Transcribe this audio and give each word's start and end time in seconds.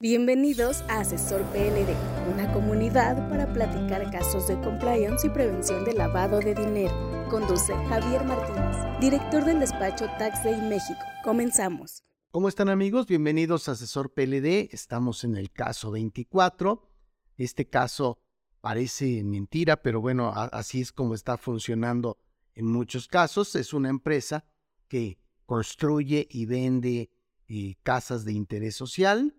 Bienvenidos 0.00 0.82
a 0.82 1.00
Asesor 1.00 1.42
PLD, 1.46 1.92
una 2.32 2.52
comunidad 2.52 3.28
para 3.28 3.52
platicar 3.52 4.08
casos 4.12 4.46
de 4.46 4.54
compliance 4.60 5.26
y 5.26 5.30
prevención 5.30 5.84
de 5.84 5.92
lavado 5.92 6.38
de 6.38 6.54
dinero. 6.54 6.94
Conduce 7.28 7.74
Javier 7.88 8.24
Martínez, 8.24 8.76
director 9.00 9.44
del 9.44 9.58
despacho 9.58 10.06
Tax 10.16 10.44
Day 10.44 10.62
México. 10.62 11.00
Comenzamos. 11.24 12.04
¿Cómo 12.30 12.48
están 12.48 12.68
amigos? 12.68 13.08
Bienvenidos 13.08 13.68
a 13.68 13.72
Asesor 13.72 14.14
PLD. 14.14 14.72
Estamos 14.72 15.24
en 15.24 15.36
el 15.36 15.50
caso 15.50 15.90
24. 15.90 16.88
Este 17.36 17.68
caso 17.68 18.20
parece 18.60 19.24
mentira, 19.24 19.82
pero 19.82 20.00
bueno, 20.00 20.32
así 20.32 20.80
es 20.80 20.92
como 20.92 21.14
está 21.14 21.36
funcionando 21.38 22.18
en 22.54 22.66
muchos 22.66 23.08
casos. 23.08 23.56
Es 23.56 23.72
una 23.72 23.88
empresa 23.88 24.44
que 24.86 25.18
construye 25.44 26.28
y 26.30 26.46
vende 26.46 27.10
eh, 27.48 27.74
casas 27.82 28.24
de 28.24 28.34
interés 28.34 28.76
social 28.76 29.34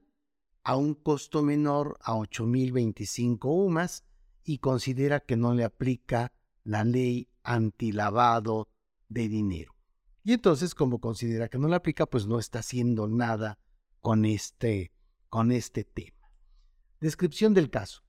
a 0.70 0.76
un 0.76 0.94
costo 0.94 1.42
menor 1.42 1.98
a 2.00 2.14
8.025 2.14 3.40
UMAS 3.46 4.04
y 4.44 4.60
considera 4.60 5.20
que 5.20 5.36
no 5.36 5.56
le 5.56 5.64
aplica 5.64 6.32
la 6.64 6.84
ley 6.84 7.28
antilavado 7.42 8.70
de 9.08 9.28
dinero. 9.30 9.74
Y 10.24 10.34
entonces, 10.34 10.76
como 10.76 11.02
considera 11.02 11.50
que 11.50 11.58
no 11.58 11.68
le 11.70 11.76
aplica, 11.76 12.06
pues 12.06 12.28
no 12.28 12.38
está 12.38 12.60
haciendo 12.60 13.08
nada 13.08 13.58
con 14.00 14.26
este, 14.26 14.92
con 15.28 15.52
este 15.52 15.86
tema. 15.86 16.30
Descripción 17.02 17.56
del 17.56 17.72
caso. 17.72 18.04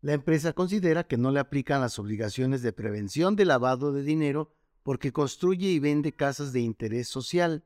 La 0.00 0.14
empresa 0.14 0.54
considera 0.54 1.06
que 1.06 1.18
no 1.18 1.30
le 1.30 1.38
aplican 1.38 1.80
las 1.80 2.00
obligaciones 2.00 2.62
de 2.62 2.72
prevención 2.72 3.36
de 3.36 3.44
lavado 3.44 3.92
de 3.92 4.02
dinero 4.02 4.56
porque 4.82 5.12
construye 5.12 5.68
y 5.68 5.78
vende 5.78 6.16
casas 6.16 6.52
de 6.52 6.62
interés 6.62 7.06
social 7.06 7.64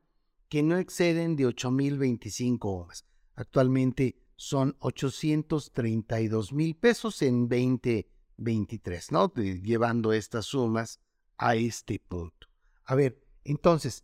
que 0.50 0.62
no 0.62 0.76
exceden 0.76 1.36
de 1.36 1.46
8.025 1.46 2.82
UMAS. 2.84 3.08
Actualmente 3.38 4.20
son 4.34 4.76
832 4.80 6.52
mil 6.52 6.74
pesos 6.74 7.22
en 7.22 7.48
2023, 7.48 9.12
¿no? 9.12 9.32
Llevando 9.32 10.12
estas 10.12 10.46
sumas 10.46 10.98
a 11.36 11.54
este 11.54 12.00
punto. 12.00 12.48
A 12.84 12.96
ver, 12.96 13.24
entonces, 13.44 14.02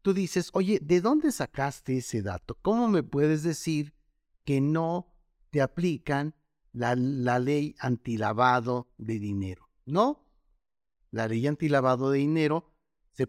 tú 0.00 0.14
dices, 0.14 0.48
oye, 0.54 0.80
¿de 0.82 1.02
dónde 1.02 1.32
sacaste 1.32 1.98
ese 1.98 2.22
dato? 2.22 2.56
¿Cómo 2.62 2.88
me 2.88 3.02
puedes 3.02 3.42
decir 3.42 3.92
que 4.46 4.62
no 4.62 5.14
te 5.50 5.60
aplican 5.60 6.34
la, 6.72 6.94
la 6.96 7.38
ley 7.38 7.74
antilavado 7.78 8.90
de 8.96 9.18
dinero? 9.18 9.68
¿No? 9.84 10.30
La 11.10 11.28
ley 11.28 11.46
antilavado 11.46 12.10
de 12.10 12.20
dinero, 12.20 12.72
se 13.12 13.28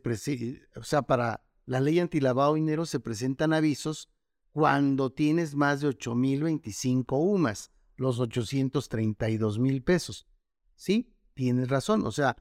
o 0.78 0.84
sea, 0.84 1.02
para 1.02 1.46
la 1.66 1.82
ley 1.82 2.00
antilavado 2.00 2.54
de 2.54 2.62
dinero 2.62 2.86
se 2.86 3.02
presentan 3.02 3.52
avisos 3.52 4.10
cuando 4.58 5.12
tienes 5.12 5.54
más 5.54 5.82
de 5.82 5.90
8.025 5.90 7.06
UMAS, 7.12 7.70
los 7.96 8.20
832 8.20 9.60
mil 9.60 9.84
pesos. 9.84 10.28
Sí, 10.74 11.14
tienes 11.36 11.70
razón. 11.70 12.04
O 12.08 12.12
sea, 12.12 12.36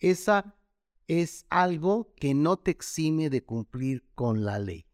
esa 0.00 0.56
es 1.06 1.46
algo 1.48 2.12
que 2.16 2.34
no 2.34 2.56
te 2.56 2.72
exime 2.72 3.30
de 3.30 3.44
cumplir 3.44 4.04
con 4.16 4.44
la 4.44 4.58
ley. 4.58 4.84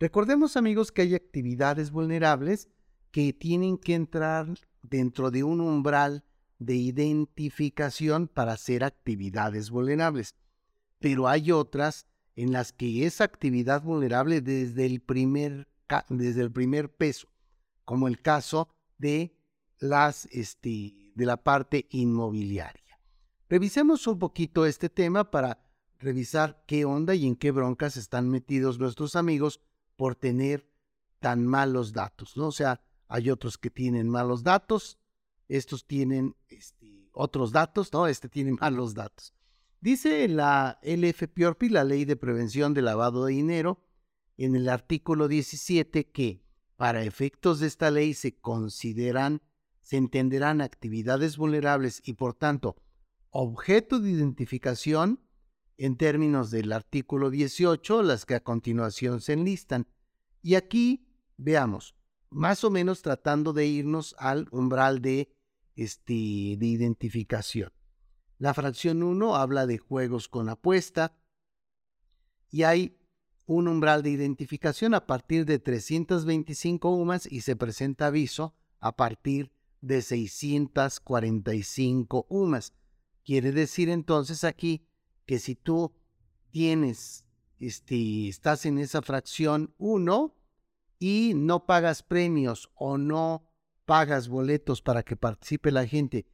Recordemos 0.00 0.56
amigos 0.56 0.90
que 0.90 1.02
hay 1.02 1.14
actividades 1.14 1.92
vulnerables 1.92 2.68
que 3.12 3.32
tienen 3.32 3.78
que 3.78 3.94
entrar 3.94 4.52
dentro 4.82 5.30
de 5.30 5.44
un 5.44 5.60
umbral 5.60 6.24
de 6.58 6.74
identificación 6.74 8.26
para 8.26 8.54
hacer 8.54 8.82
actividades 8.82 9.70
vulnerables. 9.70 10.34
Pero 10.98 11.28
hay 11.28 11.52
otras 11.52 12.08
en 12.34 12.50
las 12.50 12.72
que 12.72 13.06
esa 13.06 13.22
actividad 13.22 13.84
vulnerable 13.84 14.40
desde 14.40 14.84
el 14.84 15.00
primer 15.00 15.68
desde 16.08 16.42
el 16.42 16.50
primer 16.50 16.94
peso, 16.94 17.28
como 17.84 18.08
el 18.08 18.20
caso 18.20 18.68
de 18.98 19.36
las 19.78 20.26
este, 20.26 21.12
de 21.14 21.26
la 21.26 21.36
parte 21.36 21.86
inmobiliaria. 21.90 23.00
Revisemos 23.48 24.06
un 24.06 24.18
poquito 24.18 24.66
este 24.66 24.88
tema 24.88 25.30
para 25.30 25.64
revisar 25.98 26.64
qué 26.66 26.84
onda 26.84 27.14
y 27.14 27.26
en 27.26 27.36
qué 27.36 27.50
broncas 27.50 27.96
están 27.96 28.28
metidos 28.28 28.78
nuestros 28.78 29.16
amigos 29.16 29.60
por 29.96 30.16
tener 30.16 30.68
tan 31.20 31.46
malos 31.46 31.92
datos, 31.92 32.36
¿no? 32.36 32.48
O 32.48 32.52
sea, 32.52 32.80
hay 33.08 33.30
otros 33.30 33.58
que 33.58 33.70
tienen 33.70 34.08
malos 34.08 34.42
datos, 34.42 34.98
estos 35.48 35.86
tienen 35.86 36.36
este, 36.48 37.08
otros 37.12 37.52
datos, 37.52 37.92
¿no? 37.92 38.06
Este 38.06 38.28
tiene 38.28 38.52
malos 38.60 38.94
datos. 38.94 39.32
Dice 39.80 40.26
la 40.28 40.78
LFPORPI, 40.82 41.68
la 41.68 41.84
Ley 41.84 42.04
de 42.06 42.16
Prevención 42.16 42.72
de 42.72 42.82
Lavado 42.82 43.26
de 43.26 43.34
Dinero, 43.34 43.78
en 44.36 44.56
el 44.56 44.68
artículo 44.68 45.28
17 45.28 46.10
que 46.10 46.42
para 46.76 47.04
efectos 47.04 47.60
de 47.60 47.68
esta 47.68 47.90
ley 47.90 48.14
se 48.14 48.36
consideran, 48.36 49.42
se 49.80 49.96
entenderán 49.96 50.60
actividades 50.60 51.36
vulnerables 51.36 52.02
y 52.04 52.14
por 52.14 52.34
tanto 52.34 52.76
objeto 53.30 54.00
de 54.00 54.10
identificación 54.10 55.20
en 55.76 55.96
términos 55.96 56.50
del 56.50 56.72
artículo 56.72 57.30
18, 57.30 58.02
las 58.02 58.26
que 58.26 58.34
a 58.36 58.44
continuación 58.44 59.20
se 59.20 59.32
enlistan. 59.32 59.88
Y 60.40 60.54
aquí 60.54 61.08
veamos, 61.36 61.96
más 62.30 62.62
o 62.64 62.70
menos 62.70 63.02
tratando 63.02 63.52
de 63.52 63.66
irnos 63.66 64.14
al 64.18 64.46
umbral 64.52 65.02
de, 65.02 65.34
este, 65.74 66.12
de 66.12 66.66
identificación. 66.66 67.72
La 68.38 68.54
fracción 68.54 69.02
1 69.02 69.36
habla 69.36 69.66
de 69.66 69.78
juegos 69.78 70.28
con 70.28 70.48
apuesta 70.48 71.16
y 72.50 72.62
hay 72.62 72.96
un 73.46 73.68
umbral 73.68 74.02
de 74.02 74.10
identificación 74.10 74.94
a 74.94 75.06
partir 75.06 75.44
de 75.44 75.58
325 75.58 76.90
UMAS 76.90 77.30
y 77.30 77.42
se 77.42 77.56
presenta 77.56 78.06
aviso 78.06 78.54
a 78.80 78.96
partir 78.96 79.52
de 79.80 80.02
645 80.02 82.26
UMAS. 82.28 82.72
Quiere 83.24 83.52
decir 83.52 83.88
entonces 83.88 84.44
aquí 84.44 84.86
que 85.26 85.38
si 85.38 85.54
tú 85.54 85.94
tienes, 86.50 87.26
este, 87.58 88.28
estás 88.28 88.66
en 88.66 88.78
esa 88.78 89.02
fracción 89.02 89.74
1 89.78 90.34
y 90.98 91.32
no 91.34 91.66
pagas 91.66 92.02
premios 92.02 92.70
o 92.74 92.98
no 92.98 93.50
pagas 93.84 94.28
boletos 94.28 94.80
para 94.80 95.02
que 95.02 95.16
participe 95.16 95.70
la 95.70 95.86
gente 95.86 96.26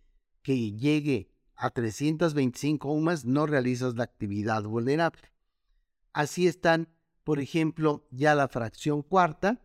que 0.42 0.72
llegue 0.72 1.30
a 1.56 1.70
325 1.70 2.92
UMAS, 2.92 3.24
no 3.24 3.46
realizas 3.46 3.96
la 3.96 4.04
actividad 4.04 4.62
vulnerable. 4.62 5.32
Así 6.12 6.46
están 6.46 6.88
por 7.24 7.40
ejemplo, 7.40 8.06
ya 8.10 8.34
la 8.34 8.48
fracción 8.48 9.02
cuarta, 9.02 9.60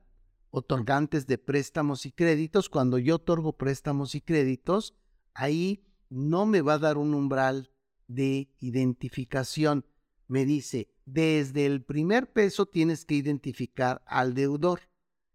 otorgantes 0.51 1.27
de 1.27 1.37
préstamos 1.37 2.05
y 2.05 2.11
créditos, 2.11 2.69
cuando 2.69 2.97
yo 2.97 3.15
otorgo 3.15 3.57
préstamos 3.57 4.15
y 4.15 4.21
créditos, 4.21 4.95
ahí 5.33 5.85
no 6.09 6.45
me 6.45 6.61
va 6.61 6.73
a 6.73 6.79
dar 6.79 6.97
un 6.97 7.13
umbral 7.13 7.71
de 8.07 8.49
identificación. 8.59 9.85
Me 10.27 10.45
dice, 10.45 10.89
desde 11.05 11.65
el 11.65 11.83
primer 11.83 12.31
peso 12.31 12.65
tienes 12.65 13.05
que 13.05 13.15
identificar 13.15 14.03
al 14.05 14.33
deudor 14.33 14.81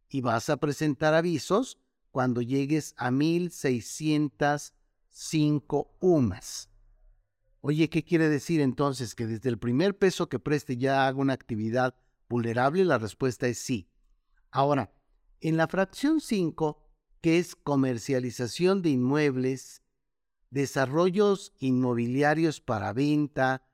y 0.08 0.20
vas 0.20 0.50
a 0.50 0.56
presentar 0.56 1.14
avisos 1.14 1.78
cuando 2.10 2.42
llegues 2.42 2.94
a 2.96 3.10
1605 3.10 5.96
UMAS. 6.00 6.68
Oye, 7.60 7.90
¿qué 7.90 8.02
quiere 8.02 8.28
decir 8.28 8.60
entonces? 8.60 9.14
Que 9.14 9.26
desde 9.26 9.50
el 9.50 9.58
primer 9.58 9.96
peso 9.96 10.28
que 10.28 10.38
preste 10.38 10.76
ya 10.76 11.06
hago 11.06 11.20
una 11.20 11.34
actividad 11.34 11.94
vulnerable? 12.30 12.86
La 12.86 12.96
respuesta 12.96 13.46
es 13.46 13.58
sí. 13.58 13.90
Ahora, 14.50 14.94
en 15.40 15.58
la 15.58 15.68
fracción 15.68 16.20
5, 16.20 16.82
que 17.20 17.38
es 17.38 17.54
comercialización 17.54 18.80
de 18.80 18.90
inmuebles, 18.90 19.82
desarrollos 20.48 21.52
inmobiliarios 21.58 22.62
para 22.62 22.94
venta, 22.94 23.66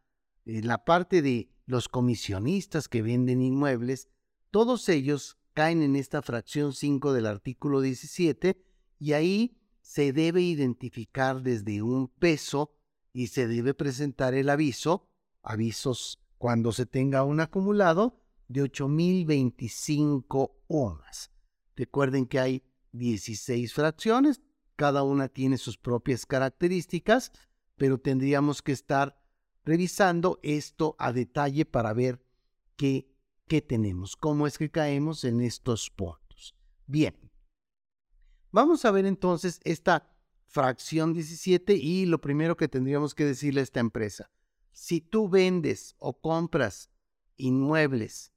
en 0.44 0.66
la 0.66 0.84
parte 0.84 1.22
de 1.22 1.50
los 1.66 1.88
comisionistas 1.88 2.88
que 2.88 3.02
venden 3.02 3.40
inmuebles, 3.40 4.08
todos 4.50 4.88
ellos 4.88 5.38
caen 5.54 5.82
en 5.82 5.96
esta 5.96 6.22
fracción 6.22 6.72
5 6.72 7.12
del 7.12 7.26
artículo 7.26 7.80
17 7.80 8.62
y 8.98 9.12
ahí 9.12 9.58
se 9.80 10.12
debe 10.12 10.42
identificar 10.42 11.42
desde 11.42 11.82
un 11.82 12.08
peso 12.08 12.74
y 13.12 13.28
se 13.28 13.48
debe 13.48 13.74
presentar 13.74 14.34
el 14.34 14.50
aviso, 14.50 15.08
avisos 15.42 16.22
cuando 16.38 16.72
se 16.72 16.86
tenga 16.86 17.24
un 17.24 17.40
acumulado, 17.40 18.20
de 18.48 18.62
8.025 18.62 20.52
ohmas. 20.68 21.30
Recuerden 21.74 22.26
que 22.26 22.38
hay 22.38 22.62
16 22.92 23.72
fracciones, 23.74 24.40
cada 24.76 25.02
una 25.02 25.28
tiene 25.28 25.58
sus 25.58 25.78
propias 25.78 26.26
características, 26.26 27.32
pero 27.76 27.98
tendríamos 27.98 28.62
que 28.62 28.72
estar 28.72 29.20
revisando 29.64 30.38
esto 30.42 30.96
a 30.98 31.12
detalle 31.12 31.64
para 31.64 31.92
ver 31.92 32.24
qué, 32.76 33.10
qué 33.48 33.60
tenemos, 33.60 34.16
cómo 34.16 34.46
es 34.46 34.58
que 34.58 34.70
caemos 34.70 35.24
en 35.24 35.40
estos 35.40 35.90
puntos. 35.90 36.54
Bien, 36.86 37.16
vamos 38.52 38.84
a 38.84 38.90
ver 38.90 39.06
entonces 39.06 39.60
esta 39.64 40.12
fracción 40.46 41.12
17 41.12 41.74
y 41.74 42.06
lo 42.06 42.20
primero 42.20 42.56
que 42.56 42.68
tendríamos 42.68 43.14
que 43.14 43.24
decirle 43.24 43.60
a 43.60 43.64
esta 43.64 43.80
empresa, 43.80 44.30
si 44.70 45.00
tú 45.00 45.28
vendes 45.28 45.96
o 45.98 46.20
compras 46.20 46.90
inmuebles 47.36 48.32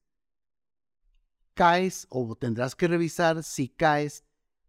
caes 1.59 2.07
o 2.09 2.37
tendrás 2.37 2.73
que 2.73 2.87
revisar 2.87 3.43
si 3.43 3.67
caes 3.67 4.23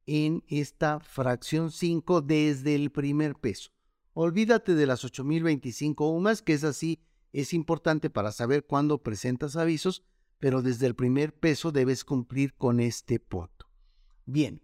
en 0.07 0.43
esta 0.49 0.99
fracción 0.99 1.71
5 1.71 2.21
desde 2.21 2.75
el 2.75 2.91
primer 2.91 3.37
peso. 3.37 3.71
Olvídate 4.13 4.75
de 4.75 4.87
las 4.87 5.05
8025 5.05 6.11
UMAS, 6.11 6.43
que 6.43 6.53
es 6.53 6.65
así, 6.65 7.01
es 7.33 7.55
importante 7.55 8.11
para 8.11 8.33
saber 8.33 8.67
cuándo 8.67 9.05
presentas 9.05 9.55
avisos, 9.55 10.03
pero 10.41 10.63
desde 10.63 10.89
el 10.89 10.97
primer 10.97 11.33
peso 11.33 11.71
debes 11.71 12.05
cumplir 12.05 12.55
con 12.55 12.81
este 12.81 13.21
punto. 13.21 13.69
Bien, 14.27 14.61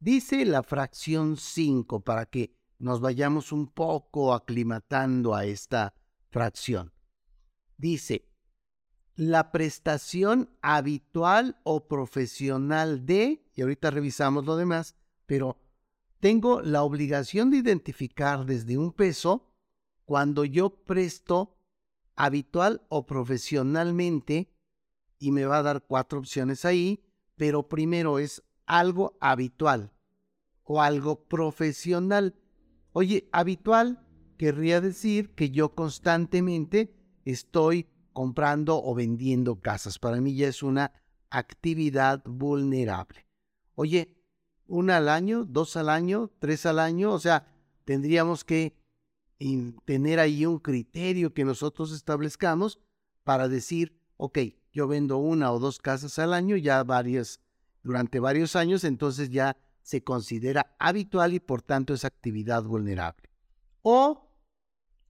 dice 0.00 0.46
la 0.46 0.62
fracción 0.62 1.36
5 1.36 2.00
para 2.00 2.24
que 2.24 2.56
nos 2.78 3.02
vayamos 3.02 3.52
un 3.52 3.66
poco 3.66 4.32
aclimatando 4.32 5.34
a 5.34 5.44
esta 5.44 5.92
fracción. 6.30 6.94
Dice, 7.76 8.30
la 9.16 9.50
prestación 9.50 10.50
habitual 10.60 11.58
o 11.64 11.88
profesional 11.88 13.06
de, 13.06 13.42
y 13.54 13.62
ahorita 13.62 13.90
revisamos 13.90 14.44
lo 14.44 14.56
demás, 14.56 14.94
pero 15.24 15.58
tengo 16.20 16.60
la 16.60 16.82
obligación 16.82 17.50
de 17.50 17.58
identificar 17.58 18.44
desde 18.44 18.76
un 18.76 18.92
peso 18.92 19.50
cuando 20.04 20.44
yo 20.44 20.70
presto 20.84 21.56
habitual 22.14 22.82
o 22.88 23.06
profesionalmente, 23.06 24.52
y 25.18 25.32
me 25.32 25.46
va 25.46 25.58
a 25.58 25.62
dar 25.62 25.84
cuatro 25.86 26.18
opciones 26.18 26.66
ahí, 26.66 27.02
pero 27.36 27.68
primero 27.68 28.18
es 28.18 28.42
algo 28.66 29.16
habitual 29.20 29.92
o 30.62 30.82
algo 30.82 31.24
profesional. 31.24 32.34
Oye, 32.92 33.28
habitual 33.32 34.06
querría 34.36 34.82
decir 34.82 35.34
que 35.34 35.50
yo 35.50 35.74
constantemente 35.74 36.94
estoy 37.24 37.88
comprando 38.16 38.82
o 38.82 38.94
vendiendo 38.94 39.60
casas. 39.60 39.98
Para 39.98 40.22
mí 40.22 40.34
ya 40.34 40.48
es 40.48 40.62
una 40.62 40.90
actividad 41.28 42.22
vulnerable. 42.24 43.26
Oye, 43.74 44.16
una 44.66 44.96
al 44.96 45.10
año, 45.10 45.44
dos 45.44 45.76
al 45.76 45.90
año, 45.90 46.30
tres 46.38 46.64
al 46.64 46.78
año, 46.78 47.12
o 47.12 47.18
sea, 47.18 47.46
tendríamos 47.84 48.42
que 48.42 48.74
tener 49.84 50.18
ahí 50.18 50.46
un 50.46 50.60
criterio 50.60 51.34
que 51.34 51.44
nosotros 51.44 51.92
establezcamos 51.92 52.78
para 53.22 53.48
decir, 53.48 54.00
ok, 54.16 54.38
yo 54.72 54.88
vendo 54.88 55.18
una 55.18 55.52
o 55.52 55.58
dos 55.58 55.78
casas 55.78 56.18
al 56.18 56.32
año, 56.32 56.56
ya 56.56 56.82
varias, 56.84 57.40
durante 57.82 58.18
varios 58.18 58.56
años, 58.56 58.84
entonces 58.84 59.28
ya 59.28 59.58
se 59.82 60.02
considera 60.02 60.74
habitual 60.78 61.34
y 61.34 61.40
por 61.40 61.60
tanto 61.60 61.92
es 61.92 62.06
actividad 62.06 62.62
vulnerable. 62.62 63.28
O 63.82 64.32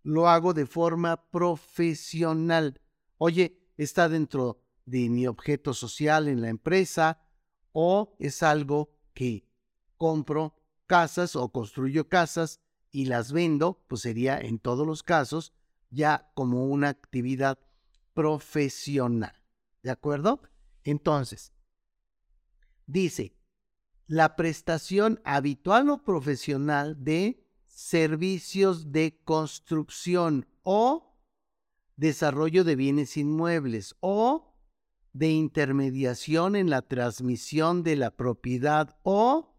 lo 0.03 0.29
hago 0.29 0.55
de 0.55 0.67
forma 0.67 1.31
profesional. 1.31 2.81
Oye, 3.19 3.59
está 3.77 4.09
dentro 4.09 4.63
de 4.85 5.09
mi 5.09 5.27
objeto 5.27 5.75
social 5.75 6.29
en 6.29 6.43
la 6.43 6.49
empresa 6.49 7.21
o 7.73 8.17
es 8.19 8.43
algo 8.43 8.91
que 9.15 9.49
compro 9.97 10.55
casas 10.87 11.37
o 11.37 11.51
construyo 11.51 12.09
casas 12.09 12.61
y 12.91 13.07
las 13.07 13.33
vendo, 13.33 13.85
pues 13.89 14.03
sería 14.03 14.39
en 14.39 14.59
todos 14.59 14.87
los 14.87 15.03
casos 15.03 15.53
ya 15.91 16.31
como 16.35 16.67
una 16.67 16.89
actividad 16.89 17.59
profesional. 18.15 19.35
¿De 19.83 19.91
acuerdo? 19.91 20.41
Entonces, 20.85 21.53
dice, 22.87 23.37
la 24.07 24.37
prestación 24.37 25.21
habitual 25.25 25.91
o 25.91 26.03
profesional 26.03 27.03
de 27.03 27.45
servicios 27.67 28.93
de 28.93 29.21
construcción 29.25 30.47
o 30.63 31.16
desarrollo 31.97 32.65
de 32.65 32.77
bienes 32.77 33.17
inmuebles 33.17 33.97
o 34.01 34.55
de 35.13 35.31
intermediación 35.31 36.57
en 36.57 36.69
la 36.69 36.83
transmisión 36.83 37.83
de 37.83 37.97
la 37.97 38.11
propiedad 38.11 38.99
o 39.03 39.57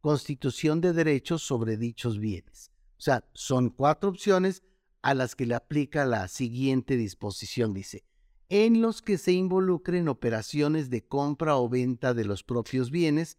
constitución 0.00 0.80
de 0.80 0.92
derechos 0.92 1.42
sobre 1.42 1.76
dichos 1.76 2.18
bienes. 2.18 2.70
O 2.98 3.00
sea, 3.00 3.28
son 3.32 3.70
cuatro 3.70 4.10
opciones 4.10 4.62
a 5.02 5.14
las 5.14 5.34
que 5.34 5.46
le 5.46 5.54
aplica 5.54 6.04
la 6.04 6.28
siguiente 6.28 6.96
disposición. 6.96 7.72
Dice, 7.72 8.04
en 8.48 8.82
los 8.82 9.02
que 9.02 9.18
se 9.18 9.32
involucren 9.32 10.08
operaciones 10.08 10.90
de 10.90 11.06
compra 11.06 11.56
o 11.56 11.68
venta 11.68 12.14
de 12.14 12.24
los 12.24 12.42
propios 12.42 12.90
bienes 12.90 13.38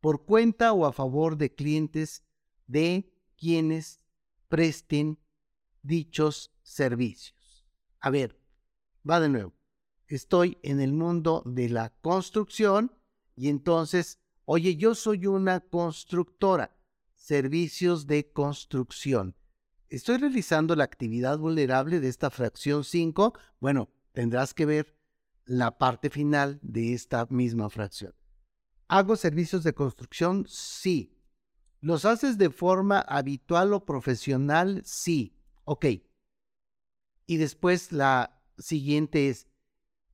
por 0.00 0.24
cuenta 0.24 0.72
o 0.72 0.86
a 0.86 0.92
favor 0.92 1.36
de 1.36 1.54
clientes 1.54 2.22
de 2.66 3.12
quienes 3.36 4.00
presten 4.48 5.18
dichos 5.82 6.52
servicios. 6.62 7.43
A 8.04 8.10
ver, 8.10 8.38
va 9.08 9.18
de 9.18 9.30
nuevo. 9.30 9.54
Estoy 10.08 10.58
en 10.62 10.78
el 10.82 10.92
mundo 10.92 11.42
de 11.46 11.70
la 11.70 11.88
construcción 12.02 12.92
y 13.34 13.48
entonces, 13.48 14.18
oye, 14.44 14.76
yo 14.76 14.94
soy 14.94 15.26
una 15.26 15.60
constructora, 15.60 16.76
servicios 17.14 18.06
de 18.06 18.30
construcción. 18.30 19.34
Estoy 19.88 20.18
realizando 20.18 20.76
la 20.76 20.84
actividad 20.84 21.38
vulnerable 21.38 21.98
de 21.98 22.08
esta 22.08 22.28
fracción 22.28 22.84
5. 22.84 23.32
Bueno, 23.58 23.88
tendrás 24.12 24.52
que 24.52 24.66
ver 24.66 24.98
la 25.46 25.78
parte 25.78 26.10
final 26.10 26.58
de 26.60 26.92
esta 26.92 27.26
misma 27.30 27.70
fracción. 27.70 28.14
¿Hago 28.86 29.16
servicios 29.16 29.64
de 29.64 29.72
construcción? 29.72 30.44
Sí. 30.46 31.16
¿Los 31.80 32.04
haces 32.04 32.36
de 32.36 32.50
forma 32.50 32.98
habitual 32.98 33.72
o 33.72 33.86
profesional? 33.86 34.82
Sí. 34.84 35.38
Ok. 35.64 35.86
Y 37.26 37.36
después 37.36 37.92
la 37.92 38.42
siguiente 38.58 39.28
es, 39.28 39.46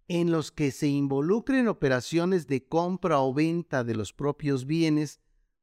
en 0.09 0.33
los 0.33 0.51
que 0.51 0.73
se 0.73 0.89
involucren 0.89 1.69
operaciones 1.69 2.47
de 2.49 2.67
compra 2.67 3.21
o 3.21 3.33
venta 3.33 3.85
de 3.85 3.95
los 3.95 4.13
propios 4.13 4.67
bienes 4.67 5.21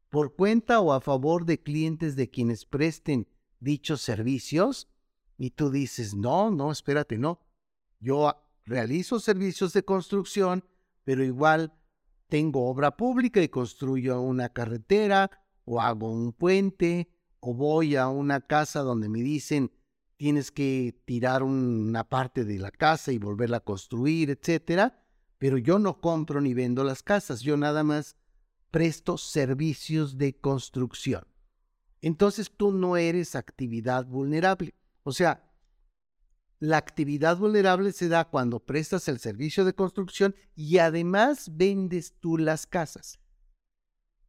por 0.10 0.36
cuenta 0.36 0.80
o 0.80 0.94
a 0.94 1.02
favor 1.02 1.46
de 1.46 1.62
clientes 1.62 2.16
de 2.16 2.30
quienes 2.30 2.66
presten 2.66 3.28
dichos 3.60 4.02
servicios. 4.02 4.88
Y 5.38 5.52
tú 5.52 5.70
dices, 5.70 6.16
no, 6.16 6.50
no, 6.50 6.72
espérate, 6.72 7.18
no. 7.18 7.42
Yo 8.00 8.34
realizo 8.66 9.20
servicios 9.20 9.74
de 9.74 9.84
construcción, 9.84 10.64
pero 11.04 11.24
igual 11.24 11.74
tengo 12.28 12.68
obra 12.70 12.96
pública 12.96 13.42
y 13.42 13.50
construyo 13.50 14.22
una 14.22 14.50
carretera 14.50 15.30
o 15.66 15.82
hago 15.82 16.12
un 16.12 16.34
puente 16.34 17.10
o 17.40 17.54
voy 17.54 17.96
a 17.96 18.08
una 18.08 18.42
casa 18.42 18.82
donde 18.82 19.10
me 19.10 19.22
dicen 19.22 19.72
tienes 20.18 20.52
que 20.52 21.00
tirar 21.06 21.44
una 21.44 22.04
parte 22.04 22.44
de 22.44 22.60
la 22.60 22.72
casa 22.72 23.12
y 23.12 23.20
volverla 23.20 23.58
a 23.58 23.64
construir, 23.64 24.32
etcétera. 24.32 25.04
Pero 25.38 25.58
yo 25.58 25.80
no 25.80 26.02
compro 26.02 26.42
ni 26.42 26.54
vendo 26.54 26.84
las 26.84 27.04
casas, 27.04 27.42
yo 27.42 27.56
nada 27.58 27.84
más 27.84 28.16
presto 28.72 29.18
servicios 29.18 30.18
de 30.18 30.36
construcción. 30.36 31.26
Entonces 32.02 32.52
tú 32.56 32.72
no 32.72 32.98
eres 32.98 33.36
actividad 33.36 34.06
vulnerable. 34.06 34.74
O 35.04 35.12
sea, 35.12 35.48
la 36.60 36.78
actividad 36.78 37.38
vulnerable 37.38 37.92
se 37.92 38.08
da 38.08 38.26
cuando 38.26 38.60
prestas 38.60 39.08
el 39.08 39.20
servicio 39.20 39.64
de 39.64 39.76
construcción 39.76 40.36
y 40.56 40.80
además 40.80 41.52
vendes 41.56 42.16
tú 42.20 42.38
las 42.38 42.66
casas. 42.66 43.20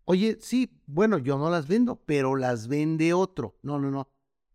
Oye, 0.04 0.38
sí, 0.40 0.82
bueno, 0.86 1.18
yo 1.18 1.38
no 1.38 1.50
las 1.50 1.68
vendo, 1.68 1.96
pero 1.96 2.36
las 2.36 2.68
vende 2.68 3.14
otro. 3.14 3.58
No, 3.62 3.78
no, 3.78 3.90
no 3.90 4.08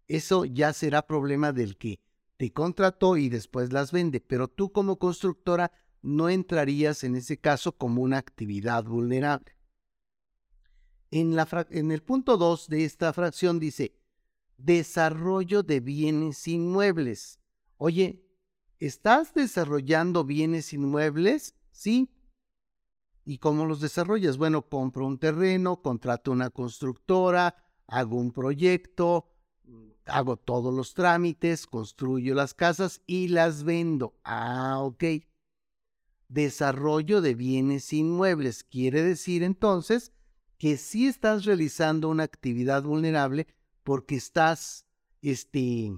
eso 0.07 0.45
ya 0.45 0.73
será 0.73 1.07
problema 1.07 1.51
del 1.51 1.77
que 1.77 1.99
te 2.37 2.51
contrató 2.51 3.17
y 3.17 3.29
después 3.29 3.71
las 3.71 3.91
vende, 3.91 4.19
pero 4.19 4.47
tú 4.47 4.71
como 4.71 4.97
constructora 4.97 5.71
no 6.01 6.29
entrarías 6.29 7.03
en 7.03 7.15
ese 7.15 7.39
caso 7.39 7.71
como 7.77 8.01
una 8.01 8.17
actividad 8.17 8.83
vulnerable. 8.83 9.55
En, 11.11 11.91
el 11.91 12.01
punto 12.01 12.37
2 12.37 12.69
de 12.69 12.85
esta 12.85 13.13
fracción 13.13 13.59
dice, 13.59 13.95
desarrollo 14.57 15.61
de 15.61 15.79
bienes 15.79 16.47
inmuebles. 16.47 17.39
Oye, 17.77 18.25
¿estás 18.79 19.33
desarrollando 19.33 20.23
bienes 20.23 20.73
inmuebles? 20.73 21.55
Sí. 21.71 22.09
¿Y 23.25 23.37
cómo 23.37 23.65
los 23.65 23.79
desarrollas? 23.79 24.37
Bueno, 24.37 24.67
compro 24.67 25.05
un 25.05 25.19
terreno, 25.19 25.81
contrato 25.83 26.31
una 26.31 26.49
constructora, 26.49 27.55
hago 27.85 28.17
un 28.17 28.31
proyecto, 28.31 29.32
hago 30.05 30.37
todos 30.37 30.73
los 30.73 30.93
trámites, 30.93 31.67
construyo 31.67 32.35
las 32.35 32.53
casas 32.53 33.01
y 33.05 33.29
las 33.29 33.63
vendo. 33.63 34.15
Ah, 34.23 34.79
ok. 34.81 35.03
Desarrollo 36.27 37.21
de 37.21 37.35
bienes 37.35 37.93
inmuebles 37.93 38.63
quiere 38.63 39.03
decir 39.03 39.43
entonces 39.43 40.11
que 40.57 40.77
sí 40.77 41.07
estás 41.07 41.45
realizando 41.45 42.09
una 42.09 42.23
actividad 42.23 42.83
vulnerable 42.83 43.47
porque 43.83 44.15
estás 44.15 44.85
este, 45.21 45.95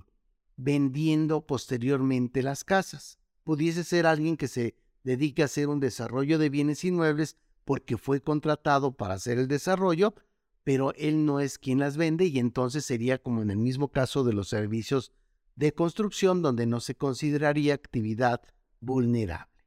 vendiendo 0.57 1.45
posteriormente 1.45 2.43
las 2.43 2.63
casas. 2.63 3.19
Pudiese 3.43 3.83
ser 3.83 4.07
alguien 4.07 4.37
que 4.37 4.47
se 4.47 4.75
dedique 5.03 5.43
a 5.43 5.45
hacer 5.45 5.67
un 5.67 5.79
desarrollo 5.79 6.39
de 6.39 6.49
bienes 6.49 6.83
inmuebles 6.83 7.37
porque 7.63 7.97
fue 7.97 8.21
contratado 8.21 8.95
para 8.95 9.15
hacer 9.15 9.37
el 9.37 9.47
desarrollo, 9.47 10.15
pero 10.65 10.93
él 10.95 11.25
no 11.25 11.39
es 11.39 11.59
quien 11.59 11.77
las 11.77 11.95
vende 11.95 12.25
y 12.25 12.39
entonces 12.39 12.83
sería 12.83 13.19
como 13.21 13.43
en 13.43 13.51
el 13.51 13.57
mismo 13.57 13.91
caso 13.91 14.23
de 14.23 14.33
los 14.33 14.49
servicios 14.49 15.11
de 15.55 15.73
construcción 15.73 16.41
donde 16.41 16.65
no 16.65 16.79
se 16.79 16.95
consideraría 16.95 17.75
actividad 17.75 18.41
vulnerable. 18.81 19.63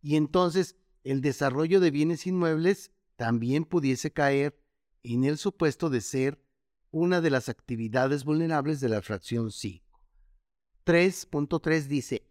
Y 0.00 0.16
entonces 0.16 0.74
el 1.04 1.20
desarrollo 1.20 1.80
de 1.80 1.90
bienes 1.90 2.26
inmuebles 2.26 2.92
también 3.16 3.66
pudiese 3.66 4.10
caer 4.10 4.58
en 5.02 5.24
el 5.24 5.36
supuesto 5.36 5.90
de 5.90 6.00
ser 6.00 6.42
una 6.90 7.20
de 7.20 7.28
las 7.28 7.50
actividades 7.50 8.24
vulnerables 8.24 8.80
de 8.80 8.88
la 8.88 9.02
fracción 9.02 9.50
5. 9.50 9.84
3.3 10.86 11.82
dice, 11.88 12.26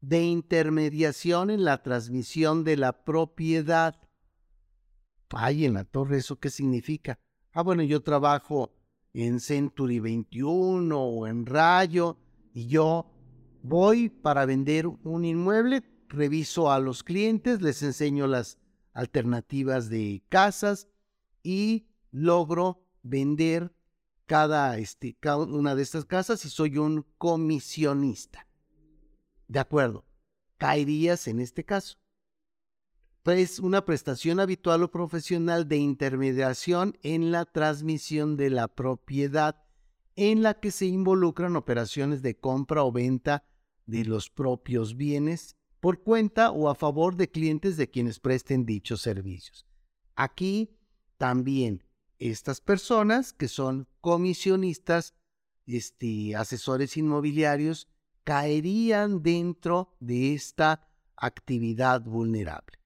de 0.00 0.22
intermediación 0.22 1.50
en 1.50 1.62
la 1.64 1.82
transmisión 1.82 2.64
de 2.64 2.78
la 2.78 3.04
propiedad. 3.04 4.00
Ay, 5.28 5.66
en 5.66 5.74
la 5.74 5.84
torre, 5.84 6.16
¿eso 6.16 6.40
qué 6.40 6.48
significa? 6.48 7.18
Ah, 7.56 7.62
bueno, 7.62 7.84
yo 7.84 8.02
trabajo 8.02 8.74
en 9.12 9.38
Century 9.38 10.00
21 10.00 11.00
o 11.00 11.28
en 11.28 11.46
Rayo 11.46 12.18
y 12.52 12.66
yo 12.66 13.08
voy 13.62 14.08
para 14.08 14.44
vender 14.44 14.88
un 14.88 15.24
inmueble, 15.24 15.84
reviso 16.08 16.72
a 16.72 16.80
los 16.80 17.04
clientes, 17.04 17.62
les 17.62 17.84
enseño 17.84 18.26
las 18.26 18.58
alternativas 18.92 19.88
de 19.88 20.24
casas 20.28 20.88
y 21.44 21.86
logro 22.10 22.88
vender 23.04 23.72
cada, 24.26 24.76
este, 24.78 25.16
cada 25.20 25.44
una 25.44 25.76
de 25.76 25.82
estas 25.82 26.06
casas 26.06 26.44
y 26.44 26.50
soy 26.50 26.78
un 26.78 27.06
comisionista. 27.18 28.48
De 29.46 29.60
acuerdo, 29.60 30.04
caerías 30.58 31.28
en 31.28 31.38
este 31.38 31.64
caso. 31.64 31.98
Pues 33.24 33.58
una 33.58 33.86
prestación 33.86 34.38
habitual 34.38 34.82
o 34.82 34.90
profesional 34.90 35.66
de 35.66 35.78
intermediación 35.78 36.98
en 37.02 37.32
la 37.32 37.46
transmisión 37.46 38.36
de 38.36 38.50
la 38.50 38.68
propiedad 38.68 39.64
en 40.14 40.42
la 40.42 40.60
que 40.60 40.70
se 40.70 40.84
involucran 40.84 41.56
operaciones 41.56 42.20
de 42.20 42.36
compra 42.36 42.84
o 42.84 42.92
venta 42.92 43.42
de 43.86 44.04
los 44.04 44.28
propios 44.28 44.98
bienes 44.98 45.56
por 45.80 46.02
cuenta 46.02 46.50
o 46.50 46.68
a 46.68 46.74
favor 46.74 47.16
de 47.16 47.30
clientes 47.30 47.78
de 47.78 47.88
quienes 47.88 48.20
presten 48.20 48.66
dichos 48.66 49.00
servicios. 49.00 49.66
Aquí 50.16 50.76
también 51.16 51.82
estas 52.18 52.60
personas 52.60 53.32
que 53.32 53.48
son 53.48 53.88
comisionistas, 54.02 55.14
este, 55.64 56.36
asesores 56.36 56.98
inmobiliarios, 56.98 57.88
caerían 58.22 59.22
dentro 59.22 59.96
de 59.98 60.34
esta 60.34 60.86
actividad 61.16 62.02
vulnerable. 62.02 62.83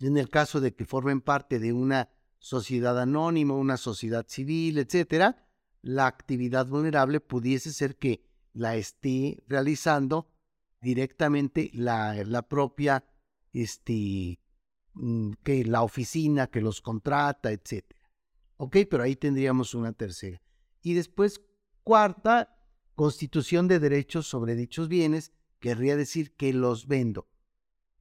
En 0.00 0.16
el 0.16 0.28
caso 0.28 0.60
de 0.60 0.74
que 0.74 0.84
formen 0.84 1.20
parte 1.20 1.58
de 1.58 1.72
una 1.72 2.08
sociedad 2.38 2.98
anónima, 3.00 3.54
una 3.54 3.76
sociedad 3.76 4.26
civil, 4.28 4.78
etcétera, 4.78 5.48
la 5.82 6.06
actividad 6.06 6.66
vulnerable 6.66 7.20
pudiese 7.20 7.72
ser 7.72 7.96
que 7.96 8.22
la 8.52 8.76
esté 8.76 9.42
realizando 9.48 10.30
directamente 10.80 11.70
la, 11.74 12.14
la 12.24 12.42
propia, 12.42 13.04
este, 13.52 14.38
mm, 14.94 15.32
que 15.42 15.64
la 15.64 15.82
oficina 15.82 16.46
que 16.46 16.60
los 16.60 16.80
contrata, 16.80 17.50
etcétera. 17.50 18.00
Ok, 18.56 18.76
pero 18.90 19.02
ahí 19.02 19.16
tendríamos 19.16 19.74
una 19.74 19.92
tercera. 19.92 20.40
Y 20.82 20.94
después, 20.94 21.40
cuarta, 21.82 22.56
constitución 22.94 23.68
de 23.68 23.78
derechos 23.78 24.26
sobre 24.26 24.56
dichos 24.56 24.88
bienes, 24.88 25.32
querría 25.60 25.96
decir 25.96 26.34
que 26.34 26.52
los 26.52 26.86
vendo. 26.86 27.28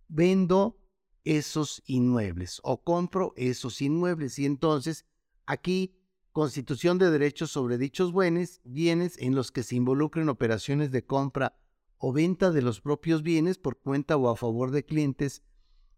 Vendo 0.08 0.80
esos 1.28 1.84
inmuebles 1.86 2.62
o 2.64 2.82
compro 2.82 3.34
esos 3.36 3.82
inmuebles. 3.82 4.40
Y 4.40 4.46
entonces, 4.46 5.06
aquí, 5.46 6.00
constitución 6.32 6.98
de 6.98 7.12
derechos 7.12 7.52
sobre 7.52 7.78
dichos 7.78 8.14
bienes, 8.14 8.62
bienes 8.64 9.18
en 9.18 9.36
los 9.36 9.52
que 9.52 9.64
se 9.64 9.76
involucren 9.76 10.30
operaciones 10.30 10.90
de 10.92 11.06
compra 11.06 11.60
o 11.98 12.14
venta 12.14 12.52
de 12.52 12.62
los 12.62 12.80
propios 12.80 13.24
bienes 13.24 13.58
por 13.58 13.78
cuenta 13.78 14.16
o 14.16 14.30
a 14.30 14.38
favor 14.38 14.72
de 14.72 14.86
clientes 14.86 15.44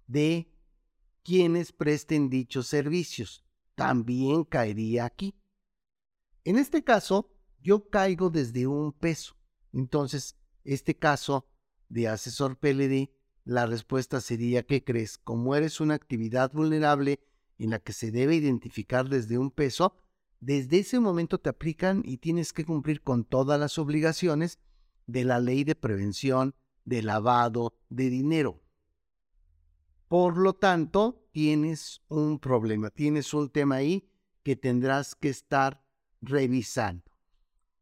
de 0.08 0.52
quienes 1.24 1.74
presten 1.74 2.30
dichos 2.30 2.66
servicios 2.66 3.46
también 3.76 4.46
caería 4.46 5.06
aquí. 5.06 5.36
En 6.44 6.58
este 6.58 6.84
caso, 6.84 7.32
yo 7.62 7.88
caigo 7.90 8.32
desde 8.32 8.66
un 8.66 8.94
peso. 8.94 9.36
Entonces, 9.74 10.36
este 10.64 10.98
caso 10.98 11.48
de 11.88 12.08
asesor 12.08 12.58
PLD, 12.58 13.12
la 13.50 13.66
respuesta 13.66 14.22
sería, 14.22 14.62
¿qué 14.62 14.84
crees? 14.84 15.18
Como 15.18 15.56
eres 15.56 15.80
una 15.82 15.96
actividad 15.96 16.52
vulnerable 16.54 17.20
en 17.58 17.72
la 17.72 17.80
que 17.80 17.94
se 17.94 18.12
debe 18.12 18.36
identificar 18.36 19.10
desde 19.10 19.40
un 19.40 19.50
peso, 19.50 19.96
desde 20.40 20.78
ese 20.78 21.00
momento 21.00 21.40
te 21.40 21.50
aplican 21.50 22.04
y 22.06 22.18
tienes 22.18 22.54
que 22.54 22.64
cumplir 22.64 23.02
con 23.02 23.26
todas 23.26 23.60
las 23.60 23.80
obligaciones 23.80 24.60
de 25.08 25.24
la 25.24 25.40
ley 25.40 25.64
de 25.64 25.74
prevención 25.74 26.54
de 26.86 27.02
lavado 27.02 27.74
de 27.90 28.12
dinero. 28.12 28.62
Por 30.08 30.38
lo 30.38 30.54
tanto, 30.54 31.28
tienes 31.32 32.04
un 32.08 32.38
problema, 32.38 32.92
tienes 32.92 33.34
un 33.34 33.50
tema 33.50 33.78
ahí 33.78 34.08
que 34.44 34.58
tendrás 34.58 35.16
que 35.16 35.30
estar 35.30 35.84
revisando. 36.22 37.12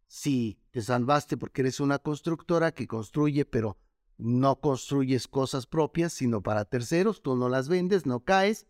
Si 0.08 0.62
te 0.72 0.82
salvaste 0.82 1.36
porque 1.36 1.60
eres 1.60 1.82
una 1.82 2.00
constructora 2.00 2.72
que 2.72 2.88
construye, 2.88 3.44
pero 3.44 3.76
no 4.18 4.60
construyes 4.60 5.28
cosas 5.28 5.68
propias, 5.68 6.14
sino 6.14 6.42
para 6.42 6.66
terceros, 6.66 7.22
tú 7.22 7.36
no 7.36 7.50
las 7.50 7.70
vendes, 7.70 8.06
no 8.06 8.22
caes. 8.22 8.66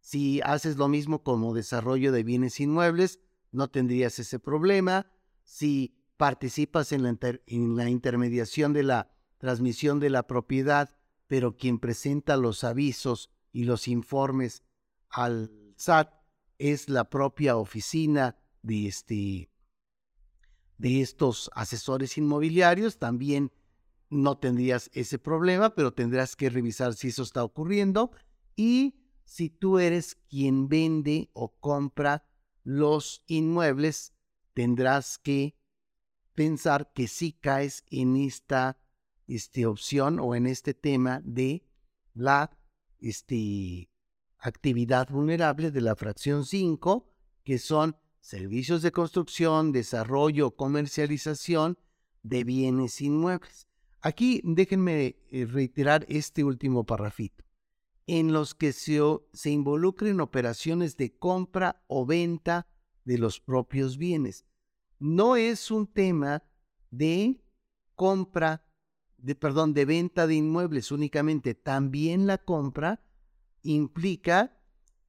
Si 0.00 0.40
haces 0.42 0.76
lo 0.76 0.88
mismo 0.88 1.22
como 1.22 1.54
desarrollo 1.54 2.10
de 2.12 2.22
bienes 2.24 2.58
inmuebles, 2.60 3.20
no 3.52 3.68
tendrías 3.68 4.18
ese 4.18 4.38
problema. 4.38 5.06
Si 5.44 5.94
participas 6.16 6.92
en 6.92 7.02
la, 7.02 7.88
intermediación 7.88 8.72
de 8.72 8.82
la 8.82 9.10
transmisión 9.38 10.00
de 10.00 10.10
la 10.10 10.26
propiedad, 10.26 10.90
pero 11.26 11.56
quien 11.56 11.78
presenta 11.78 12.36
los 12.36 12.64
avisos 12.64 13.30
y 13.52 13.64
los 13.64 13.88
informes 13.88 14.64
al 15.08 15.50
SAT 15.76 16.12
es 16.58 16.88
la 16.88 17.08
propia 17.08 17.56
oficina 17.56 18.36
de, 18.62 18.86
este, 18.86 19.50
de 20.76 21.00
estos 21.00 21.50
asesores 21.54 22.18
inmobiliarios. 22.18 22.98
También 22.98 23.50
no 24.10 24.38
tendrías 24.38 24.90
ese 24.92 25.18
problema, 25.18 25.74
pero 25.74 25.94
tendrás 25.94 26.36
que 26.36 26.50
revisar 26.50 26.94
si 26.94 27.08
eso 27.08 27.22
está 27.22 27.44
ocurriendo 27.44 28.10
y 28.56 28.96
si 29.24 29.48
tú 29.48 29.78
eres 29.78 30.16
quien 30.28 30.68
vende 30.68 31.30
o 31.32 31.54
compra 31.60 32.24
los 32.64 33.22
inmuebles, 33.28 34.12
tendrás 34.54 35.18
que 35.18 35.56
pensar 36.34 36.92
que 36.92 37.06
sí 37.06 37.32
caes 37.32 37.84
en 37.90 38.16
esta 38.16 38.78
este, 39.28 39.66
opción 39.66 40.18
o 40.18 40.34
en 40.34 40.46
este 40.46 40.74
tema 40.74 41.20
de 41.24 41.62
la 42.12 42.50
este, 42.98 43.88
actividad 44.38 45.08
vulnerable 45.08 45.70
de 45.70 45.80
la 45.80 45.94
fracción 45.94 46.44
5, 46.44 47.06
que 47.44 47.58
son 47.58 47.96
servicios 48.20 48.82
de 48.82 48.90
construcción, 48.90 49.70
desarrollo, 49.70 50.56
comercialización 50.56 51.78
de 52.22 52.44
bienes 52.44 53.00
inmuebles. 53.00 53.69
Aquí 54.02 54.40
déjenme 54.44 55.16
eh, 55.30 55.46
reiterar 55.46 56.06
este 56.08 56.42
último 56.42 56.84
parrafito, 56.84 57.44
en 58.06 58.32
los 58.32 58.54
que 58.54 58.72
se, 58.72 59.50
involucren 59.50 60.20
operaciones 60.20 60.96
de 60.96 61.16
compra 61.16 61.84
o 61.86 62.06
venta 62.06 62.66
de 63.04 63.18
los 63.18 63.40
propios 63.40 63.98
bienes. 63.98 64.46
No 64.98 65.36
es 65.36 65.70
un 65.70 65.86
tema 65.86 66.42
de 66.90 67.42
compra 67.94 68.64
de, 69.18 69.34
perdón, 69.34 69.74
de 69.74 69.84
venta 69.84 70.26
de 70.26 70.34
inmuebles 70.34 70.90
únicamente, 70.92 71.54
también 71.54 72.26
la 72.26 72.38
compra 72.38 73.02
implica 73.62 74.58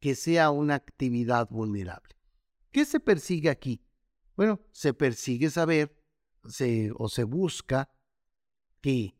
que 0.01 0.15
sea 0.15 0.49
una 0.51 0.75
actividad 0.75 1.47
vulnerable. 1.49 2.17
¿Qué 2.71 2.83
se 2.83 2.99
persigue 2.99 3.49
aquí? 3.49 3.81
Bueno, 4.35 4.59
se 4.71 4.93
persigue 4.93 5.49
saber 5.49 5.97
o 6.97 7.07
se 7.07 7.23
busca 7.23 7.89
que 8.81 9.15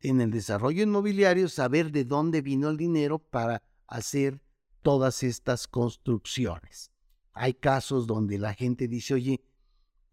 en 0.00 0.20
el 0.20 0.30
desarrollo 0.30 0.82
inmobiliario 0.82 1.48
saber 1.48 1.90
de 1.90 2.04
dónde 2.04 2.40
vino 2.40 2.68
el 2.68 2.76
dinero 2.76 3.18
para 3.18 3.62
hacer 3.86 4.40
todas 4.82 5.22
estas 5.22 5.66
construcciones. 5.66 6.90
Hay 7.32 7.54
casos 7.54 8.06
donde 8.06 8.38
la 8.38 8.54
gente 8.54 8.88
dice, 8.88 9.14
oye, 9.14 9.42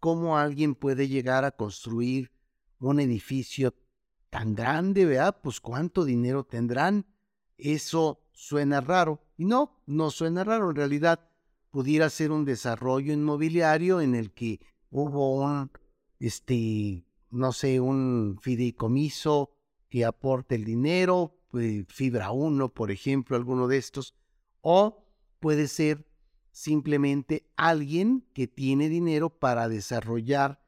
¿cómo 0.00 0.36
alguien 0.36 0.74
puede 0.74 1.08
llegar 1.08 1.44
a 1.44 1.52
construir 1.52 2.32
un 2.78 3.00
edificio 3.00 3.74
tan 4.30 4.54
grande, 4.54 5.06
¿verdad? 5.06 5.40
Pues 5.42 5.60
cuánto 5.60 6.04
dinero 6.04 6.44
tendrán. 6.44 7.06
Eso 7.56 8.20
suena 8.32 8.80
raro. 8.80 9.22
Y 9.36 9.44
no, 9.44 9.82
no 9.86 10.10
suena 10.10 10.44
raro. 10.44 10.70
En 10.70 10.76
realidad, 10.76 11.30
pudiera 11.70 12.10
ser 12.10 12.32
un 12.32 12.44
desarrollo 12.44 13.12
inmobiliario 13.12 14.00
en 14.00 14.14
el 14.14 14.32
que 14.32 14.60
hubo 14.90 15.42
un, 15.42 15.70
este, 16.18 17.05
no 17.30 17.52
sé, 17.52 17.80
un 17.80 18.38
fideicomiso 18.40 19.50
que 19.88 20.04
aporte 20.04 20.54
el 20.54 20.64
dinero, 20.64 21.38
pues, 21.48 21.86
Fibra 21.88 22.30
1, 22.30 22.72
por 22.74 22.90
ejemplo, 22.90 23.36
alguno 23.36 23.68
de 23.68 23.78
estos. 23.78 24.14
O 24.60 25.04
puede 25.40 25.68
ser 25.68 26.06
simplemente 26.50 27.48
alguien 27.56 28.26
que 28.32 28.48
tiene 28.48 28.88
dinero 28.88 29.30
para 29.30 29.68
desarrollar 29.68 30.62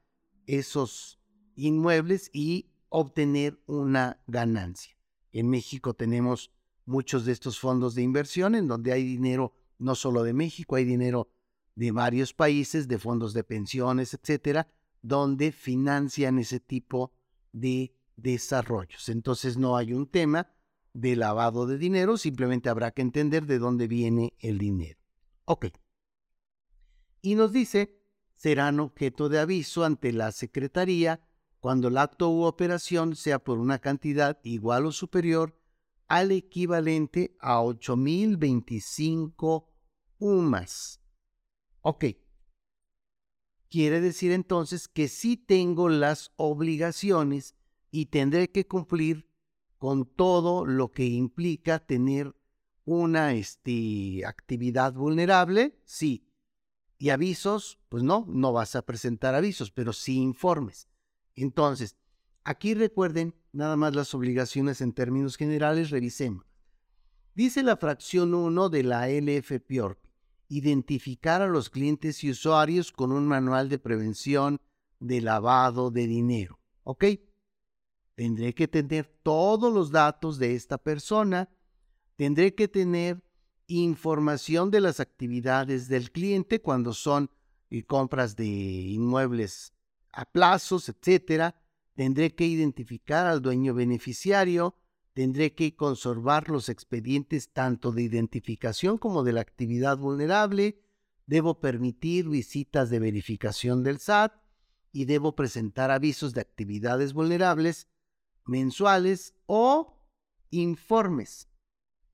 esos 0.47 1.19
inmuebles 1.57 2.31
y 2.33 2.71
obtener 2.89 3.61
una 3.67 4.23
ganancia. 4.27 4.97
En 5.33 5.49
México 5.51 5.95
tenemos 5.95 6.53
muchos 6.85 7.25
de 7.25 7.33
estos 7.33 7.59
fondos 7.59 7.95
de 7.95 8.03
inversión 8.03 8.55
en 8.55 8.67
donde 8.67 8.93
hay 8.93 9.05
dinero 9.05 9.53
no 9.79 9.95
solo 9.95 10.23
de 10.23 10.33
México, 10.33 10.77
hay 10.77 10.85
dinero 10.85 11.29
de 11.75 11.93
varios 11.93 12.35
países, 12.35 12.89
de 12.89 12.99
fondos 12.99 13.33
de 13.33 13.45
pensiones, 13.45 14.15
etcétera, 14.15 14.69
donde 15.03 15.53
financian 15.53 16.39
ese 16.39 16.61
tipo 16.61 17.13
de 17.53 17.95
desarrollos. 18.17 19.09
Entonces 19.09 19.57
no 19.57 19.77
hay 19.77 19.93
un 19.93 20.07
tema 20.07 20.51
de 20.93 21.17
lavado 21.17 21.67
de 21.67 21.79
dinero, 21.79 22.17
simplemente 22.17 22.69
habrá 22.69 22.91
que 22.91 23.03
entender 23.03 23.47
de 23.47 23.59
dónde 23.59 23.87
viene 23.87 24.35
el 24.41 24.59
dinero. 24.59 24.99
Ok. 25.45 25.67
Y 27.23 27.35
nos 27.35 27.53
dice, 27.53 28.01
serán 28.35 28.81
objeto 28.81 29.29
de 29.29 29.39
aviso 29.39 29.85
ante 29.85 30.13
la 30.13 30.33
Secretaría 30.33 31.21
cuando 31.61 31.89
el 31.89 31.99
acto 31.99 32.31
u 32.31 32.45
operación 32.45 33.17
sea 33.17 33.39
por 33.39 33.59
una 33.59 33.79
cantidad 33.79 34.39
igual 34.45 34.87
o 34.87 34.93
superior 34.93 35.59
al 36.07 36.33
equivalente 36.33 37.37
a 37.41 37.61
8.025 37.61 39.67
UMAS. 40.19 41.01
Ok. 41.83 42.05
Quiere 43.71 44.01
decir 44.01 44.33
entonces 44.33 44.89
que 44.89 45.09
sí 45.09 45.37
tengo 45.37 45.89
las 45.89 46.33
obligaciones 46.37 47.55
y 47.91 48.07
tendré 48.07 48.51
que 48.51 48.67
cumplir 48.67 49.29
con 49.77 50.07
todo 50.07 50.65
lo 50.65 50.91
que 50.91 51.05
implica 51.05 51.79
tener 51.79 52.35
una 52.85 53.35
este, 53.35 54.25
actividad 54.27 54.95
vulnerable, 54.95 55.79
sí. 55.85 56.25
Y 56.97 57.11
avisos, 57.11 57.79
pues 57.89 58.03
no, 58.03 58.25
no 58.29 58.53
vas 58.53 58.75
a 58.75 58.83
presentar 58.83 59.35
avisos, 59.35 59.71
pero 59.71 59.93
sí 59.93 60.17
informes. 60.17 60.89
Entonces, 61.35 61.97
aquí 62.45 62.75
recuerden 62.75 63.35
nada 63.53 63.77
más 63.77 63.95
las 63.95 64.15
obligaciones 64.15 64.81
en 64.81 64.93
términos 64.93 65.37
generales, 65.37 65.91
revisemos. 65.91 66.47
Dice 67.35 67.63
la 67.63 67.77
fracción 67.77 68.35
1 68.35 68.69
de 68.71 68.83
la 68.83 69.09
LFPORP, 69.09 70.08
identificar 70.49 71.43
a 71.43 71.47
los 71.47 71.71
clientes 71.71 72.25
y 72.25 72.31
usuarios 72.31 72.91
con 72.93 73.13
un 73.13 73.27
manual 73.27 73.69
de 73.69 73.79
prevención 73.79 74.61
de 74.99 75.21
lavado 75.21 75.91
de 75.91 76.07
dinero. 76.07 76.59
¿Ok? 76.85 77.05
Tendré 78.15 78.55
que 78.55 78.67
tener 78.67 79.07
todos 79.23 79.73
los 79.73 79.91
datos 79.91 80.39
de 80.39 80.55
esta 80.55 80.79
persona, 80.79 81.49
tendré 82.17 82.55
que 82.55 82.67
tener 82.67 83.23
información 83.69 84.71
de 84.71 84.81
las 84.81 84.99
actividades 84.99 85.89
del 85.89 86.11
cliente 86.11 86.61
cuando 86.61 86.95
son 86.95 87.31
eh, 87.71 87.85
compras 87.85 88.35
de 88.35 88.47
inmuebles 88.47 89.73
a 90.13 90.25
plazos, 90.25 90.89
etcétera. 90.89 91.55
Tendré 91.95 92.35
que 92.35 92.47
identificar 92.47 93.27
al 93.27 93.43
dueño 93.43 93.75
beneficiario, 93.75 94.75
tendré 95.19 95.53
que 95.53 95.75
conservar 95.75 96.49
los 96.49 96.69
expedientes 96.69 97.53
tanto 97.53 97.91
de 97.91 98.03
identificación 98.03 98.99
como 98.99 99.25
de 99.25 99.33
la 99.33 99.41
actividad 99.41 99.99
vulnerable, 99.99 100.81
debo 101.27 101.59
permitir 101.59 102.29
visitas 102.29 102.89
de 102.89 103.01
verificación 103.01 103.83
del 103.83 103.99
SAT 103.99 104.33
y 104.93 105.07
debo 105.07 105.35
presentar 105.35 105.91
avisos 105.91 106.35
de 106.35 106.43
actividades 106.43 107.15
vulnerables 107.15 107.89
mensuales 108.47 109.35
o 109.47 110.01
informes. 110.51 111.49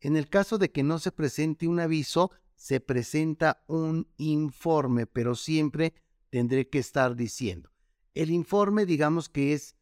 En 0.00 0.16
el 0.16 0.30
caso 0.30 0.56
de 0.56 0.70
que 0.70 0.82
no 0.82 0.98
se 0.98 1.12
presente 1.12 1.68
un 1.68 1.80
aviso, 1.80 2.30
se 2.56 2.80
presenta 2.80 3.64
un 3.66 4.08
informe, 4.16 5.06
pero 5.06 5.34
siempre 5.34 5.92
tendré 6.30 6.70
que 6.70 6.78
estar 6.78 7.16
diciendo. 7.16 7.70
El 8.14 8.30
informe, 8.30 8.86
digamos 8.86 9.28
que 9.28 9.52
es 9.52 9.76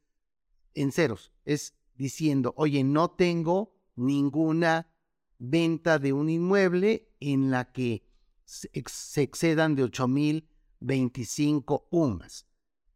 en 0.75 0.91
ceros, 0.91 1.33
es 1.45 1.77
diciendo, 2.03 2.53
oye, 2.57 2.83
no 2.83 3.13
tengo 3.13 3.77
ninguna 3.95 4.93
venta 5.39 6.01
de 6.01 6.13
un 6.13 6.31
inmueble 6.31 7.15
en 7.21 7.53
la 7.53 7.71
que 7.71 8.05
se 8.45 9.23
excedan 9.23 9.77
de 9.77 9.85
8.025 9.85 11.87
UMAS. 11.91 12.49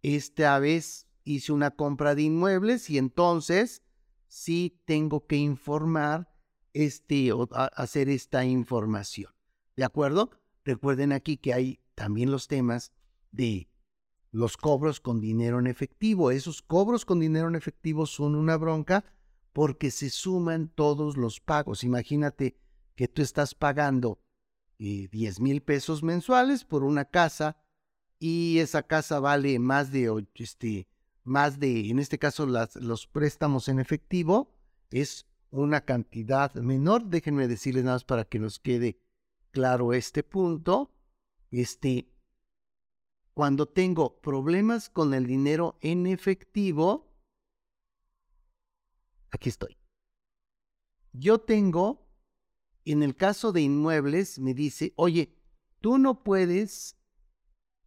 Esta 0.02 0.58
vez 0.58 1.06
hice 1.22 1.52
una 1.52 1.70
compra 1.70 2.16
de 2.16 2.22
inmuebles 2.22 2.90
y 2.90 2.98
entonces 2.98 3.84
sí 4.26 4.82
tengo 4.86 5.28
que 5.28 5.36
informar 5.36 6.34
este 6.72 7.30
o 7.30 7.48
hacer 7.52 8.08
esta 8.08 8.44
información. 8.44 9.32
¿De 9.76 9.84
acuerdo? 9.84 10.30
Recuerden 10.64 11.12
aquí 11.12 11.36
que 11.36 11.54
hay 11.54 11.80
también 11.94 12.32
los 12.32 12.48
temas 12.48 12.92
de 13.30 13.68
los 14.36 14.58
cobros 14.58 15.00
con 15.00 15.18
dinero 15.18 15.58
en 15.58 15.66
efectivo. 15.66 16.30
Esos 16.30 16.60
cobros 16.60 17.06
con 17.06 17.20
dinero 17.20 17.48
en 17.48 17.54
efectivo 17.54 18.04
son 18.04 18.34
una 18.34 18.58
bronca 18.58 19.04
porque 19.54 19.90
se 19.90 20.10
suman 20.10 20.68
todos 20.68 21.16
los 21.16 21.40
pagos. 21.40 21.82
Imagínate 21.82 22.58
que 22.94 23.08
tú 23.08 23.22
estás 23.22 23.54
pagando 23.54 24.20
10 24.78 25.14
eh, 25.14 25.40
mil 25.40 25.62
pesos 25.62 26.02
mensuales 26.02 26.64
por 26.64 26.84
una 26.84 27.06
casa 27.06 27.56
y 28.18 28.58
esa 28.58 28.82
casa 28.82 29.20
vale 29.20 29.58
más 29.58 29.90
de 29.90 30.26
este, 30.34 30.86
más 31.24 31.58
de, 31.58 31.88
en 31.88 31.98
este 31.98 32.18
caso, 32.18 32.46
los 32.46 33.06
préstamos 33.06 33.68
en 33.68 33.78
efectivo, 33.78 34.52
es 34.90 35.26
una 35.50 35.80
cantidad 35.80 36.52
menor. 36.56 37.06
Déjenme 37.06 37.48
decirles 37.48 37.84
nada 37.84 37.96
más 37.96 38.04
para 38.04 38.26
que 38.26 38.38
nos 38.38 38.58
quede 38.58 38.98
claro 39.50 39.94
este 39.94 40.22
punto. 40.22 40.92
Este, 41.50 42.10
cuando 43.36 43.66
tengo 43.66 44.18
problemas 44.22 44.88
con 44.88 45.12
el 45.12 45.26
dinero 45.26 45.76
en 45.82 46.06
efectivo, 46.06 47.12
aquí 49.30 49.50
estoy. 49.50 49.76
Yo 51.12 51.38
tengo, 51.38 52.08
en 52.86 53.02
el 53.02 53.14
caso 53.14 53.52
de 53.52 53.60
inmuebles, 53.60 54.38
me 54.38 54.54
dice, 54.54 54.94
oye, 54.96 55.36
tú 55.82 55.98
no 55.98 56.24
puedes 56.24 56.96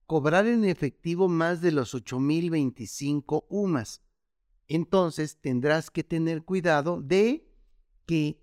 cobrar 0.05 0.45
en 0.45 0.65
efectivo 0.65 1.27
más 1.27 1.61
de 1.61 1.71
los 1.71 1.95
8.025 1.95 3.47
UMAS. 3.49 4.03
Entonces 4.67 5.41
tendrás 5.41 5.89
que 5.89 6.03
tener 6.03 6.43
cuidado 6.43 7.01
de 7.01 7.51
que 8.05 8.39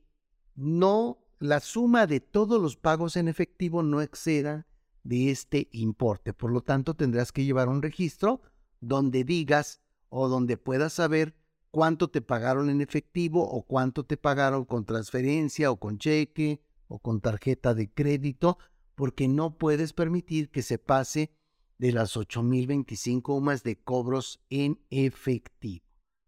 no 0.57 1.25
la 1.39 1.61
suma 1.61 2.09
de 2.09 2.19
todos 2.19 2.61
los 2.61 2.77
pagos 2.77 3.15
en 3.15 3.29
efectivo 3.29 3.85
no 3.85 4.03
exceda 4.03 4.67
de 5.07 5.31
este 5.31 5.69
importe. 5.73 6.33
Por 6.33 6.53
lo 6.53 6.63
tanto, 6.63 6.95
tendrás 6.95 7.33
que 7.33 7.45
llevar 7.45 7.69
un 7.69 7.83
registro 7.83 8.43
donde 8.81 9.25
digas 9.25 9.81
o 10.09 10.29
donde 10.29 10.57
puedas 10.57 10.93
saber 10.95 11.37
cuánto 11.71 12.09
te 12.09 12.23
pagaron 12.23 12.71
en 12.71 12.81
efectivo 12.81 13.49
o 13.49 13.63
cuánto 13.63 14.05
te 14.05 14.17
pagaron 14.17 14.65
con 14.65 14.85
transferencia 14.85 15.71
o 15.71 15.79
con 15.79 15.99
cheque 15.99 16.61
o 16.89 16.99
con 16.99 17.21
tarjeta 17.21 17.75
de 17.75 17.91
crédito, 17.91 18.59
porque 18.95 19.29
no 19.29 19.59
puedes 19.59 19.93
permitir 19.93 20.51
que 20.51 20.63
se 20.63 20.79
pase 20.79 21.33
de 21.79 21.93
las 21.93 22.17
8.025 22.17 23.37
UMAS 23.37 23.63
de 23.63 23.77
cobros 23.77 24.41
en 24.49 24.81
efectivo. 24.91 25.85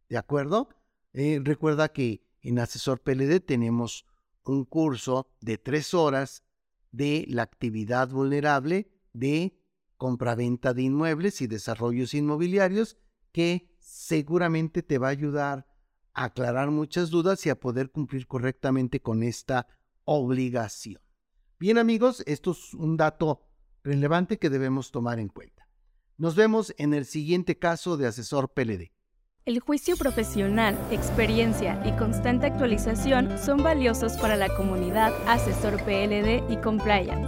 ¿De 0.08 0.18
acuerdo? 0.18 0.68
Eh, 1.12 1.40
recuerda 1.42 1.88
que 1.88 2.22
en 2.42 2.58
Asesor 2.58 3.00
PLD 3.00 3.40
tenemos 3.40 4.04
un 4.44 4.64
curso 4.64 5.30
de 5.40 5.58
tres 5.58 5.94
horas 5.94 6.44
de 6.98 7.24
la 7.28 7.42
actividad 7.42 8.08
vulnerable 8.08 8.90
de 9.12 9.56
compraventa 9.96 10.74
de 10.74 10.82
inmuebles 10.82 11.40
y 11.40 11.46
desarrollos 11.46 12.12
inmobiliarios 12.12 12.98
que 13.30 13.72
seguramente 13.78 14.82
te 14.82 14.98
va 14.98 15.06
a 15.06 15.10
ayudar 15.10 15.66
a 16.12 16.24
aclarar 16.24 16.72
muchas 16.72 17.10
dudas 17.10 17.46
y 17.46 17.50
a 17.50 17.60
poder 17.60 17.92
cumplir 17.92 18.26
correctamente 18.26 19.00
con 19.00 19.22
esta 19.22 19.68
obligación. 20.04 21.00
Bien 21.60 21.78
amigos, 21.78 22.24
esto 22.26 22.50
es 22.50 22.74
un 22.74 22.96
dato 22.96 23.42
relevante 23.84 24.38
que 24.38 24.50
debemos 24.50 24.90
tomar 24.90 25.20
en 25.20 25.28
cuenta. 25.28 25.68
Nos 26.16 26.34
vemos 26.34 26.74
en 26.78 26.94
el 26.94 27.06
siguiente 27.06 27.58
caso 27.60 27.96
de 27.96 28.08
asesor 28.08 28.52
PLD. 28.52 28.90
El 29.48 29.60
juicio 29.60 29.96
profesional, 29.96 30.76
experiencia 30.90 31.80
y 31.82 31.92
constante 31.92 32.48
actualización 32.48 33.38
son 33.38 33.62
valiosos 33.62 34.18
para 34.18 34.36
la 34.36 34.54
comunidad 34.54 35.10
Asesor 35.26 35.82
PLD 35.84 36.42
y 36.50 36.58
Compliance. 36.58 37.26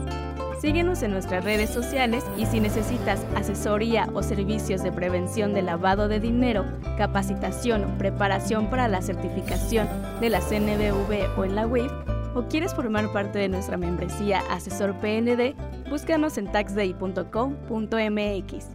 Síguenos 0.60 1.02
en 1.02 1.12
nuestras 1.12 1.42
redes 1.42 1.70
sociales 1.70 2.22
y 2.36 2.44
si 2.44 2.60
necesitas 2.60 3.24
asesoría 3.34 4.06
o 4.12 4.22
servicios 4.22 4.82
de 4.82 4.92
prevención 4.92 5.54
de 5.54 5.62
lavado 5.62 6.08
de 6.08 6.20
dinero, 6.20 6.66
capacitación 6.98 7.84
o 7.84 7.96
preparación 7.96 8.68
para 8.68 8.86
la 8.86 9.00
certificación 9.00 9.88
de 10.20 10.28
la 10.28 10.42
CNBV 10.42 11.38
o 11.38 11.46
en 11.46 11.54
la 11.54 11.66
WIF, 11.66 11.90
o 12.34 12.42
quieres 12.50 12.74
formar 12.74 13.10
parte 13.14 13.38
de 13.38 13.48
nuestra 13.48 13.78
membresía 13.78 14.42
Asesor 14.50 14.94
PLD, 14.96 15.54
búscanos 15.88 16.36
en 16.36 16.52
taxday.com.mx. 16.52 18.74